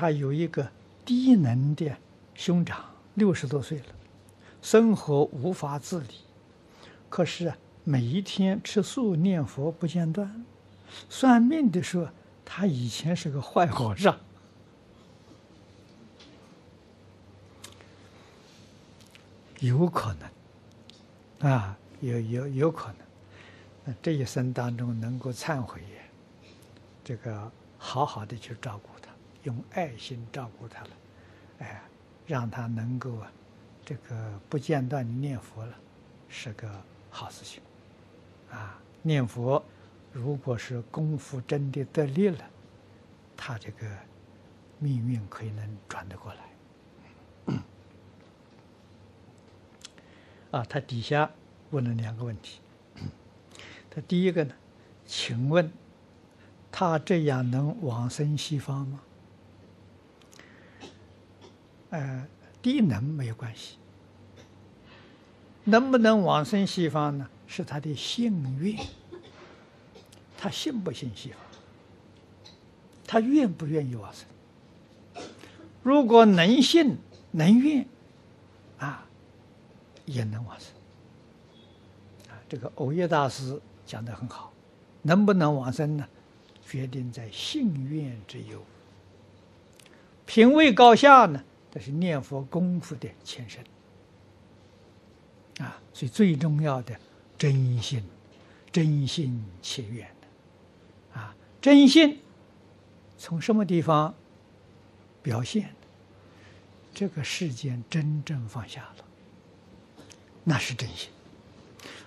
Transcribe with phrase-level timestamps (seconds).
[0.00, 0.70] 他有一个
[1.04, 1.90] 低能的
[2.32, 3.86] 兄长，六十多岁了，
[4.62, 6.14] 生活无法自理，
[7.08, 10.44] 可是啊，每一天吃素念佛不间断。
[11.08, 12.08] 算命的说，
[12.44, 14.16] 他以前是个坏和尚。
[19.58, 20.14] 有可
[21.40, 22.92] 能，啊，有有有可
[23.84, 25.80] 能，这一生当中能够忏悔，
[27.02, 28.90] 这个好好的去照顾，
[29.48, 30.90] 用爱心照顾他了，
[31.60, 31.82] 哎，
[32.26, 33.32] 让他能够啊，
[33.82, 35.74] 这个不间断的念佛了，
[36.28, 36.70] 是个
[37.08, 37.62] 好事情，
[38.50, 39.64] 啊，念佛
[40.12, 42.44] 如果是功夫真的得力了，
[43.38, 43.86] 他这个
[44.78, 46.40] 命运可以能转得过来。
[50.50, 51.30] 啊，他底下
[51.70, 52.60] 问了两个问题。
[53.88, 54.54] 他第一个呢，
[55.06, 55.72] 请问
[56.70, 59.00] 他这样能往生西方吗？
[61.90, 62.26] 呃，
[62.60, 63.76] 低能没有关系，
[65.64, 67.28] 能不能往生西方呢？
[67.46, 68.76] 是他的信愿，
[70.36, 71.38] 他信不信西方？
[73.06, 75.24] 他愿不愿意往生？
[75.82, 76.96] 如果能信
[77.32, 77.86] 能愿，
[78.78, 79.04] 啊。
[80.10, 80.70] 也能往生
[82.30, 82.40] 啊！
[82.48, 84.50] 这个藕益大师讲的很好，
[85.02, 86.08] 能不能往生呢？
[86.66, 88.64] 决定在信愿之有。
[90.24, 91.44] 品位高下呢？
[91.70, 93.62] 这是念佛功夫的前身
[95.58, 95.80] 啊！
[95.92, 96.98] 所以最重要的
[97.36, 98.02] 真心，
[98.72, 101.34] 真心切愿的啊！
[101.60, 102.20] 真心
[103.18, 104.14] 从什么地方
[105.22, 105.74] 表现？
[106.94, 109.04] 这个世间真正放下了。
[110.44, 111.10] 那是真心，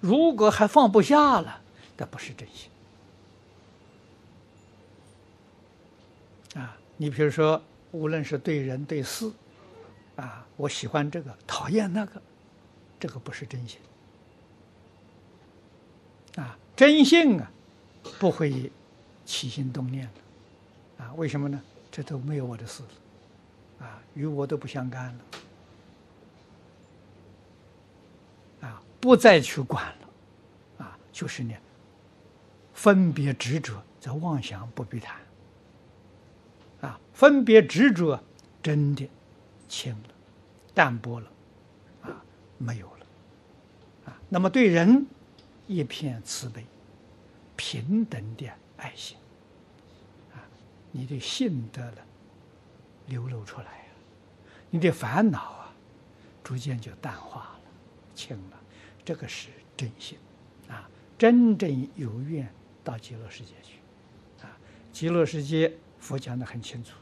[0.00, 1.60] 如果还放不下了，
[1.96, 2.70] 那不是真心。
[6.54, 9.30] 啊，你比如说，无论是对人对事，
[10.18, 12.20] 啊，我喜欢这个，讨厌那个，
[12.98, 13.80] 这个不是真心。
[16.36, 17.50] 啊，真心啊，
[18.18, 18.70] 不会
[19.24, 21.60] 起心动念的，啊，为什么呢？
[21.90, 25.20] 这都没有我的事了，啊，与我都不相干了。
[28.68, 31.54] 啊不再去管了，啊，就是呢，
[32.74, 35.16] 分别执着则妄想不必谈，
[36.80, 38.20] 啊，分别执着
[38.60, 39.08] 真的
[39.68, 40.08] 轻了，
[40.74, 41.30] 淡薄了，
[42.02, 42.24] 啊，
[42.56, 43.06] 没有了，
[44.06, 45.06] 啊，那么对人
[45.66, 46.64] 一片慈悲，
[47.56, 49.16] 平等的爱心，
[50.32, 50.40] 啊，
[50.90, 51.98] 你的性德了
[53.06, 53.92] 流露出来啊，
[54.70, 55.74] 你的烦恼啊，
[56.42, 57.60] 逐渐就淡化了，
[58.14, 58.58] 轻了。
[59.04, 60.18] 这个是真心，
[60.68, 62.46] 啊，真正有愿
[62.84, 63.78] 到极乐世界去，
[64.42, 64.56] 啊，
[64.92, 66.92] 极乐世界佛讲的很清楚，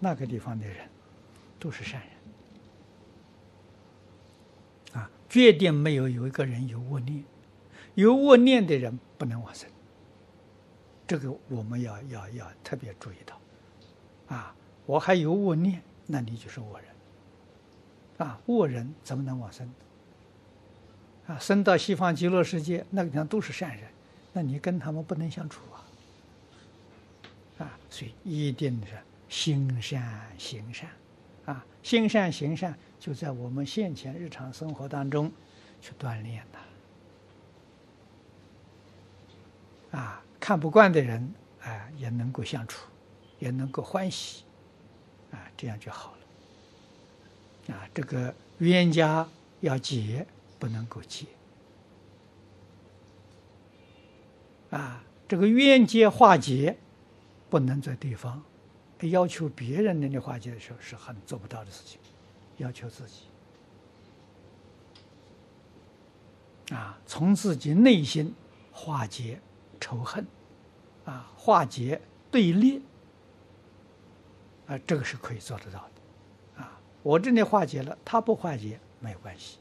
[0.00, 0.88] 那个地方的人
[1.58, 2.00] 都是善
[4.92, 7.24] 人，啊，决定没有有一个人有恶念，
[7.94, 9.68] 有恶念的人不能往生，
[11.06, 13.40] 这个我们要要要特别注意到，
[14.34, 14.54] 啊，
[14.86, 16.88] 我还有恶念，那你就是恶人，
[18.18, 19.72] 啊，恶人怎么能往生？
[21.26, 23.88] 啊，生到西方极乐世界，那个地方都是善人，
[24.34, 25.80] 那你跟他们不能相处啊！
[27.64, 28.92] 啊，所以一定是
[29.30, 30.90] 心善行善，
[31.46, 35.30] 啊，心善行善就在我们现前日常生活当中
[35.80, 36.44] 去锻炼
[39.90, 39.98] 的。
[39.98, 42.88] 啊，看不惯的人，啊，也能够相处，
[43.38, 44.44] 也能够欢喜，
[45.30, 46.14] 啊，这样就好
[47.68, 47.74] 了。
[47.74, 49.28] 啊，这个冤家
[49.60, 50.26] 要结。
[50.56, 51.26] 不能够结
[54.70, 55.04] 啊！
[55.28, 56.78] 这个冤结化解，
[57.50, 58.42] 不能在对方
[59.00, 62.00] 要求别人能力化解的时候，是很做不到的事情。
[62.58, 63.24] 要求自己
[66.72, 68.32] 啊，从自己内心
[68.72, 69.40] 化解
[69.80, 70.24] 仇恨
[71.04, 72.00] 啊，化解
[72.30, 72.80] 对立
[74.66, 76.80] 啊，这个是可以做得到的啊。
[77.02, 79.58] 我这里化解了，他不化解没有关系。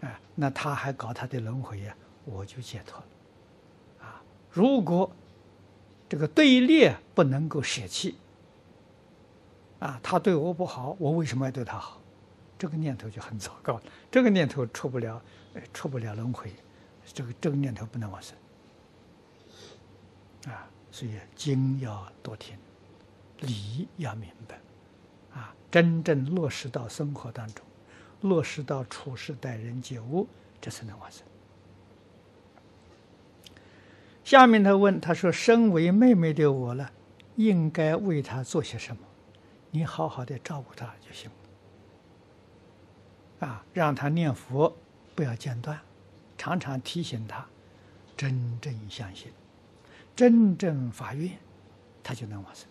[0.00, 3.06] 啊，那他还搞他的轮回呀，我就解脱了。
[4.06, 5.10] 啊，如果
[6.08, 8.16] 这个对立不能够舍弃，
[9.78, 12.00] 啊，他对我不好，我为什么要对他好？
[12.58, 13.80] 这个念头就很糟糕，
[14.10, 15.20] 这个念头出不了，
[15.72, 16.52] 出不了轮回，
[17.04, 18.36] 这个这个念头不能往生。
[20.46, 22.56] 啊，所以经要多听，
[23.40, 24.60] 理要明白，
[25.32, 27.64] 啊，真正落实到生活当中。
[28.20, 30.26] 落实到处事待人接物，
[30.58, 31.26] 这才能完成。
[34.24, 36.88] 下面他问他说：“身为妹妹的我呢，
[37.36, 39.02] 应该为她做些什么，
[39.70, 41.30] 你好好的照顾她就行
[43.40, 43.46] 了。
[43.46, 44.74] 啊，让他念佛
[45.14, 45.78] 不要间断，
[46.38, 47.46] 常常提醒他，
[48.16, 49.30] 真正相信，
[50.16, 51.30] 真正发愿，
[52.02, 52.66] 他就能往生。